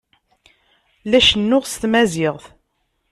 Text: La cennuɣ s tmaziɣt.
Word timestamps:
La 1.09 1.19
cennuɣ 1.27 1.63
s 1.67 1.73
tmaziɣt. 1.81 2.45